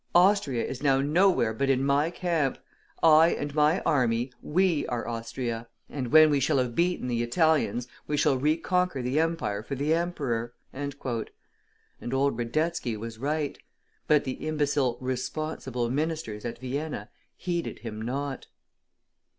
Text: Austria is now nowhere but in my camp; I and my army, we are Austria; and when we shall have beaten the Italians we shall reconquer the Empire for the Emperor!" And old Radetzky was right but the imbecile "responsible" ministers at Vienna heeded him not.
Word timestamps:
Austria 0.15 0.65
is 0.65 0.81
now 0.81 0.99
nowhere 0.99 1.53
but 1.53 1.69
in 1.69 1.85
my 1.85 2.09
camp; 2.09 2.57
I 3.03 3.33
and 3.35 3.53
my 3.53 3.81
army, 3.81 4.31
we 4.41 4.87
are 4.87 5.07
Austria; 5.07 5.67
and 5.91 6.11
when 6.11 6.31
we 6.31 6.39
shall 6.39 6.57
have 6.57 6.73
beaten 6.73 7.07
the 7.07 7.21
Italians 7.21 7.87
we 8.07 8.17
shall 8.17 8.35
reconquer 8.35 9.03
the 9.03 9.19
Empire 9.19 9.61
for 9.61 9.75
the 9.75 9.93
Emperor!" 9.93 10.55
And 10.73 10.95
old 12.11 12.35
Radetzky 12.35 12.97
was 12.97 13.19
right 13.19 13.59
but 14.07 14.23
the 14.23 14.47
imbecile 14.47 14.97
"responsible" 14.99 15.87
ministers 15.91 16.45
at 16.45 16.57
Vienna 16.57 17.11
heeded 17.37 17.77
him 17.77 18.01
not. 18.01 18.47